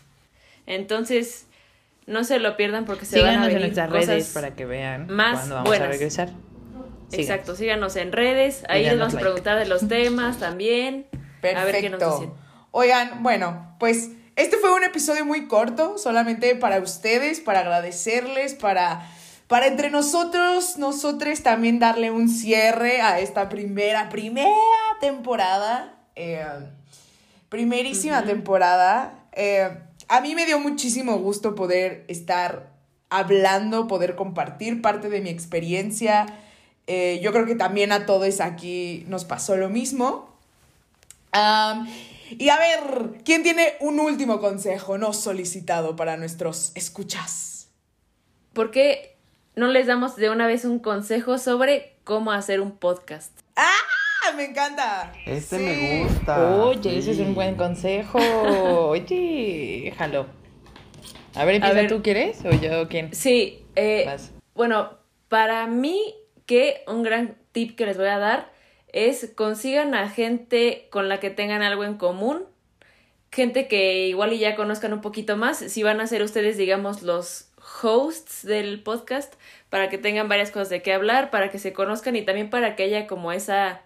Entonces, 0.68 1.48
no 2.08 2.24
se 2.26 2.40
lo 2.40 2.58
pierdan 2.58 2.84
porque 2.86 3.06
se 3.06 3.22
van 3.22 3.28
a 3.30 3.32
Síganos 3.32 3.48
en 3.48 3.54
venir 3.54 3.62
nuestras 3.68 3.90
cosas 3.90 4.08
redes 4.08 4.30
para 4.34 4.54
que 4.56 4.66
vean 4.66 5.08
más 5.08 5.34
cuándo 5.40 5.56
vamos 5.56 5.70
buenas. 5.70 5.88
a 5.88 5.92
regresar. 5.92 6.30
Exacto, 7.14 7.56
síganos 7.56 7.96
en 7.98 8.12
redes, 8.12 8.64
ahí 8.70 8.84
les 8.84 8.98
vamos 8.98 9.14
a 9.14 9.18
like. 9.18 9.24
preguntar 9.30 9.58
de 9.60 9.66
los 9.68 9.88
temas 9.88 10.38
también. 10.40 11.08
A 11.14 11.64
ver 11.64 11.80
qué 11.82 11.90
nos 11.90 12.00
Perfecto. 12.00 12.20
dicen. 12.20 12.34
Oigan, 12.72 13.24
bueno, 13.24 13.76
pues 13.80 14.10
este 14.42 14.58
fue 14.58 14.74
un 14.74 14.84
episodio 14.84 15.26
muy 15.26 15.48
corto, 15.48 15.98
solamente 15.98 16.56
para 16.56 16.80
ustedes, 16.80 17.40
para 17.40 17.60
agradecerles, 17.60 18.56
para, 18.56 19.08
para 19.48 19.68
entre 19.68 19.90
nosotros, 19.90 20.78
nosotros 20.78 21.44
también 21.44 21.78
darle 21.78 22.10
un 22.10 22.28
cierre 22.28 23.02
a 23.02 23.20
esta 23.20 23.50
primera, 23.50 24.10
primera 24.10 24.50
temporada. 25.00 25.96
eh, 26.16 26.44
primerísima 27.50 28.24
temporada. 28.24 29.26
Eh, 29.34 29.70
a 30.08 30.22
mí 30.22 30.36
me 30.36 30.46
dio 30.46 30.60
muchísimo 30.60 31.18
gusto 31.20 31.54
poder 31.54 32.06
estar 32.08 32.72
hablando, 33.10 33.88
poder 33.88 34.16
compartir 34.16 34.82
parte 34.82 35.10
de 35.10 35.22
mi 35.22 35.30
experiencia. 35.30 36.26
Eh, 36.88 37.20
yo 37.22 37.32
creo 37.32 37.46
que 37.46 37.56
también 37.56 37.92
a 37.92 38.06
todos 38.06 38.42
aquí 38.42 39.06
nos 39.08 39.26
pasó 39.26 39.56
lo 39.56 39.70
mismo. 39.70 40.30
Y 42.40 42.50
a 42.50 42.58
ver, 42.58 43.22
¿quién 43.24 43.44
tiene 43.44 43.74
un 43.80 44.00
último 44.00 44.40
consejo 44.40 44.98
no 44.98 45.14
solicitado 45.14 45.96
para 45.96 46.18
nuestros 46.18 46.72
escuchas? 46.76 47.70
¿Por 48.54 48.72
qué 48.72 49.18
no 49.56 49.68
les 49.68 49.88
damos 49.88 50.16
de 50.16 50.30
una 50.30 50.48
vez 50.48 50.66
un 50.66 50.80
consejo 50.80 51.38
sobre 51.38 51.96
cómo 52.04 52.32
hacer 52.32 52.62
un 52.62 52.72
podcast? 52.78 53.32
¡Ah! 53.56 53.72
Me 54.36 54.46
encanta. 54.46 55.12
Ese 55.26 55.58
Sí. 55.58 55.64
me 55.64 56.04
gusta. 56.04 56.56
Oye, 56.64 56.98
ese 57.00 57.12
es 57.12 57.20
un 57.20 57.34
buen 57.34 57.56
consejo. 57.56 58.20
Oye, 58.20 59.82
déjalo. 59.86 60.28
A 61.34 61.44
ver, 61.44 61.56
empieza 61.56 61.76
ver. 61.76 61.88
tú, 61.90 62.02
¿quieres? 62.04 62.38
¿O 62.46 62.52
yo 62.52 62.88
quién? 62.88 63.14
Sí, 63.16 63.66
eh, 63.76 64.06
bueno, 64.54 64.92
para 65.28 65.66
mí 65.68 66.14
que 66.46 66.84
un 66.88 67.04
gran 67.04 67.36
tip 67.52 67.76
que 67.76 67.86
les 67.86 67.98
voy 67.98 68.08
a 68.08 68.20
dar 68.20 68.52
es 68.94 69.32
consigan 69.36 69.94
a 69.96 70.10
gente 70.10 70.88
con 70.90 71.10
la 71.10 71.20
que 71.20 71.30
tengan 71.30 71.62
algo 71.62 71.84
en 71.84 71.96
común, 71.98 72.44
gente 73.32 73.68
que 73.68 74.08
igual 74.08 74.34
y 74.34 74.40
ya 74.40 74.56
conozcan 74.56 74.94
un 74.94 75.02
poquito 75.02 75.38
más, 75.38 75.58
si 75.58 75.84
van 75.84 76.02
a 76.02 76.08
ser 76.08 76.22
ustedes, 76.24 76.58
digamos, 76.58 77.02
los 77.02 77.48
hosts 77.82 78.46
del 78.46 78.82
podcast, 78.84 79.34
para 79.70 79.90
que 79.90 79.98
tengan 79.98 80.28
varias 80.28 80.52
cosas 80.52 80.70
de 80.70 80.82
qué 80.82 80.94
hablar, 80.94 81.30
para 81.30 81.50
que 81.50 81.60
se 81.60 81.72
conozcan 81.74 82.16
y 82.16 82.24
también 82.24 82.50
para 82.50 82.76
que 82.76 82.84
haya 82.84 83.08
como 83.08 83.32
esa 83.32 83.82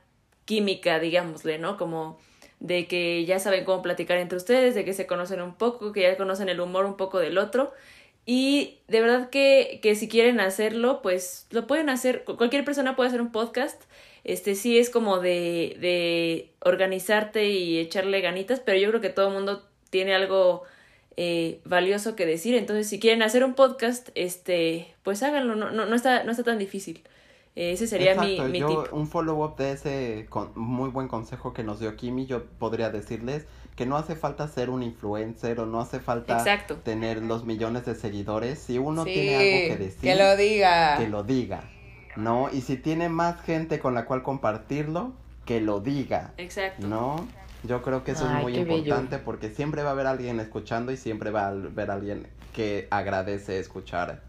química, 0.45 0.99
digámosle, 0.99 1.59
¿no? 1.59 1.77
Como 1.77 2.19
de 2.59 2.87
que 2.87 3.25
ya 3.25 3.37
saben 3.37 3.65
cómo 3.65 3.81
platicar 3.81 4.17
entre 4.17 4.37
ustedes, 4.37 4.73
de 4.75 4.85
que 4.85 4.93
se 4.93 5.05
conocen 5.05 5.41
un 5.41 5.53
poco, 5.55 5.91
que 5.91 6.01
ya 6.01 6.17
conocen 6.17 6.49
el 6.49 6.59
humor 6.61 6.85
un 6.85 6.97
poco 6.97 7.19
del 7.19 7.37
otro. 7.37 7.73
Y 8.25 8.79
de 8.87 9.01
verdad 9.01 9.29
que, 9.29 9.79
que 9.83 9.93
si 9.95 10.07
quieren 10.07 10.39
hacerlo, 10.39 11.01
pues 11.03 11.45
lo 11.51 11.67
pueden 11.67 11.89
hacer. 11.89 12.23
Cu- 12.23 12.37
Cualquier 12.37 12.65
persona 12.65 12.95
puede 12.95 13.09
hacer 13.09 13.21
un 13.21 13.31
podcast. 13.31 13.83
Este 14.25 14.55
sí 14.55 14.77
es 14.77 14.89
como 14.89 15.19
de, 15.19 15.77
de 15.79 16.51
organizarte 16.61 17.47
y 17.49 17.77
echarle 17.79 18.19
ganitas, 18.21 18.59
pero 18.59 18.77
yo 18.77 18.89
creo 18.89 18.99
que 18.99 19.09
todo 19.09 19.27
el 19.29 19.33
mundo 19.35 19.63
tiene 19.91 20.13
algo 20.15 20.63
eh, 21.15 21.61
valioso 21.63 22.15
que 22.15 22.25
decir. 22.25 22.55
Entonces, 22.55 22.89
si 22.89 22.99
quieren 22.99 23.21
hacer 23.21 23.43
un 23.45 23.53
podcast, 23.53 24.09
este, 24.15 24.93
pues 25.03 25.23
háganlo, 25.23 25.55
no, 25.55 25.71
no, 25.71 25.85
no, 25.85 25.95
está, 25.95 26.23
no 26.23 26.31
está 26.31 26.43
tan 26.43 26.57
difícil. 26.57 27.03
Eh, 27.55 27.71
ese 27.71 27.87
sería 27.87 28.15
mi, 28.19 28.41
mi 28.41 28.59
yo, 28.59 28.67
tip. 28.83 28.93
Un 28.93 29.07
follow-up 29.07 29.55
de 29.57 29.71
ese 29.71 30.25
con- 30.29 30.51
muy 30.55 30.89
buen 30.89 31.07
consejo 31.07 31.53
que 31.53 31.63
nos 31.63 31.79
dio 31.79 31.95
Kimi, 31.95 32.25
yo 32.25 32.43
podría 32.59 32.89
decirles 32.89 33.45
que 33.77 33.85
no 33.85 33.95
hace 33.95 34.15
falta 34.15 34.47
ser 34.47 34.69
un 34.69 34.83
influencer 34.83 35.59
o 35.59 35.65
no 35.65 35.79
hace 35.79 35.99
falta 35.99 36.37
Exacto. 36.39 36.77
tener 36.77 37.21
los 37.21 37.45
millones 37.45 37.85
de 37.85 37.93
seguidores. 37.95 38.57
Si 38.59 38.77
uno 38.79 39.03
Sí, 39.05 39.13
tiene 39.13 39.35
algo 39.35 39.77
que 39.77 39.83
decir, 39.85 40.01
que 40.01 40.15
lo 40.15 40.35
diga. 40.35 40.97
que 40.97 41.07
lo 41.07 41.23
diga, 41.23 41.69
¿no? 42.15 42.49
Y 42.51 42.61
si 42.61 42.77
tiene 42.77 43.09
más 43.09 43.41
gente 43.41 43.79
con 43.79 43.93
la 43.93 44.05
cual 44.05 44.23
compartirlo, 44.23 45.13
que 45.45 45.61
lo 45.61 45.79
diga, 45.79 46.33
Exacto. 46.37 46.87
¿no? 46.87 47.27
Yo 47.63 47.81
creo 47.81 48.03
que 48.03 48.11
eso 48.11 48.27
Ay, 48.29 48.35
es 48.37 48.41
muy 48.43 48.53
bello. 48.53 48.77
importante 48.77 49.17
porque 49.17 49.49
siempre 49.49 49.81
va 49.83 49.89
a 49.89 49.93
haber 49.93 50.07
alguien 50.07 50.39
escuchando 50.39 50.91
y 50.91 50.97
siempre 50.97 51.31
va 51.31 51.45
a 51.45 51.47
haber 51.49 51.89
alguien 51.91 52.27
que 52.53 52.87
agradece 52.91 53.59
escuchar 53.59 54.21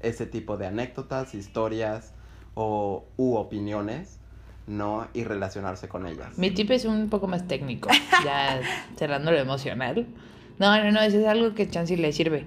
ese 0.00 0.26
tipo 0.26 0.56
de 0.56 0.66
anécdotas, 0.66 1.34
historias 1.34 2.12
o 2.54 3.04
u 3.16 3.34
opiniones, 3.36 4.18
¿no? 4.66 5.08
Y 5.14 5.24
relacionarse 5.24 5.88
con 5.88 6.06
ellas. 6.06 6.36
Mi 6.38 6.50
tip 6.50 6.70
es 6.70 6.84
un 6.84 7.08
poco 7.08 7.26
más 7.26 7.48
técnico, 7.48 7.88
ya 8.24 8.60
cerrando 8.96 9.30
lo 9.32 9.38
emocional. 9.38 10.06
No, 10.58 10.76
no, 10.82 10.92
no, 10.92 11.00
eso 11.00 11.18
es 11.18 11.26
algo 11.26 11.54
que 11.54 11.68
Chansey 11.68 11.96
le 11.96 12.12
sirve. 12.12 12.46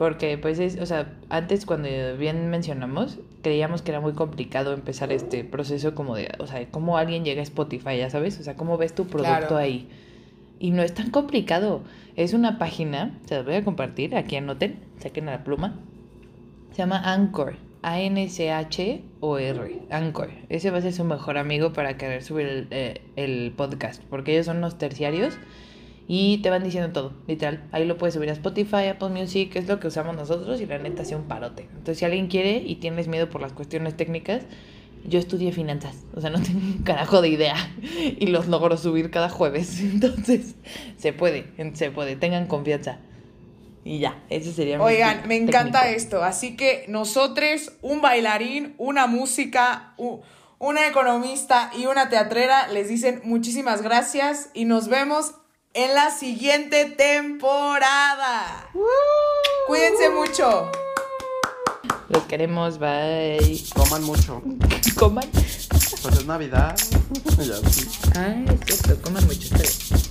Porque, 0.00 0.38
pues, 0.38 0.58
es, 0.60 0.80
o 0.80 0.86
sea, 0.86 1.12
antes 1.28 1.66
cuando 1.66 1.86
bien 2.16 2.48
mencionamos, 2.48 3.18
creíamos 3.42 3.82
que 3.82 3.90
era 3.90 4.00
muy 4.00 4.14
complicado 4.14 4.72
empezar 4.72 5.12
este 5.12 5.44
proceso 5.44 5.94
como 5.94 6.16
de, 6.16 6.32
o 6.38 6.46
sea, 6.46 6.66
cómo 6.70 6.96
alguien 6.96 7.22
llega 7.22 7.40
a 7.40 7.42
Spotify, 7.42 7.98
ya 7.98 8.08
sabes, 8.08 8.40
o 8.40 8.42
sea, 8.42 8.56
cómo 8.56 8.78
ves 8.78 8.94
tu 8.94 9.08
producto 9.08 9.48
Claro. 9.48 9.56
ahí. 9.58 9.90
Y 10.58 10.70
no 10.70 10.82
es 10.82 10.94
tan 10.94 11.10
complicado. 11.10 11.82
Es 12.16 12.32
una 12.32 12.58
página, 12.58 13.18
se 13.26 13.34
las 13.34 13.44
voy 13.44 13.56
a 13.56 13.62
compartir, 13.62 14.16
aquí 14.16 14.36
anoten, 14.36 14.78
saquen 15.00 15.26
la 15.26 15.44
pluma. 15.44 15.78
Se 16.70 16.78
llama 16.78 17.02
Anchor. 17.04 17.56
A-N-C-H-O-R. 17.82 19.82
Anchor. 19.90 20.30
Ese 20.48 20.70
va 20.70 20.78
a 20.78 20.80
ser 20.80 20.94
su 20.94 21.04
mejor 21.04 21.36
amigo 21.36 21.74
para 21.74 21.98
querer 21.98 22.22
subir 22.22 22.46
el, 22.46 22.66
eh, 22.70 23.02
el 23.16 23.52
podcast. 23.54 24.02
Porque 24.08 24.32
ellos 24.32 24.46
son 24.46 24.62
los 24.62 24.78
terciarios 24.78 25.36
y 26.12 26.38
te 26.38 26.50
van 26.50 26.64
diciendo 26.64 26.90
todo, 26.90 27.12
literal. 27.28 27.62
Ahí 27.70 27.84
lo 27.84 27.96
puedes 27.96 28.14
subir 28.14 28.30
a 28.30 28.32
Spotify, 28.32 28.88
Apple 28.88 29.10
Music, 29.10 29.54
es 29.54 29.68
lo 29.68 29.78
que 29.78 29.86
usamos 29.86 30.16
nosotros 30.16 30.60
y 30.60 30.66
la 30.66 30.76
neta 30.76 31.02
hace 31.02 31.14
un 31.14 31.28
parote. 31.28 31.68
Entonces, 31.70 31.98
si 31.98 32.04
alguien 32.04 32.26
quiere 32.26 32.56
y 32.56 32.74
tienes 32.74 33.06
miedo 33.06 33.30
por 33.30 33.40
las 33.40 33.52
cuestiones 33.52 33.96
técnicas, 33.96 34.42
yo 35.04 35.20
estudié 35.20 35.52
finanzas. 35.52 35.94
O 36.16 36.20
sea, 36.20 36.30
no 36.30 36.42
tengo 36.42 36.58
un 36.58 36.82
carajo 36.82 37.22
de 37.22 37.28
idea 37.28 37.54
y 38.18 38.26
los 38.26 38.48
logro 38.48 38.76
subir 38.76 39.12
cada 39.12 39.28
jueves. 39.28 39.78
Entonces, 39.82 40.56
se 40.96 41.12
puede, 41.12 41.46
se 41.74 41.92
puede. 41.92 42.16
Tengan 42.16 42.48
confianza. 42.48 42.98
Y 43.84 44.00
ya, 44.00 44.20
ese 44.30 44.52
sería 44.52 44.78
mi 44.78 44.84
Oigan, 44.84 45.28
me 45.28 45.36
encanta 45.36 45.82
técnico. 45.82 45.96
esto. 45.96 46.24
Así 46.24 46.56
que 46.56 46.86
nosotros, 46.88 47.74
un 47.82 48.02
bailarín, 48.02 48.74
una 48.78 49.06
música, 49.06 49.94
una 50.58 50.88
economista 50.88 51.70
y 51.78 51.86
una 51.86 52.08
teatrera 52.08 52.66
les 52.66 52.88
dicen 52.88 53.20
muchísimas 53.22 53.82
gracias 53.82 54.50
y 54.54 54.64
nos 54.64 54.88
vemos 54.88 55.34
en 55.74 55.94
la 55.94 56.10
siguiente 56.10 56.86
temporada. 56.86 58.68
Cuídense 59.66 60.10
mucho. 60.10 60.70
Los 62.08 62.24
queremos, 62.24 62.78
bye. 62.78 63.62
Coman 63.74 64.02
mucho. 64.02 64.42
Coman. 64.96 65.28
Pues 65.30 66.16
es 66.18 66.26
Navidad. 66.26 66.76
Ah, 68.16 68.34
es 68.46 68.82
cierto, 68.82 69.02
coman 69.02 69.24
mucho. 69.26 69.48
bien. 69.54 70.09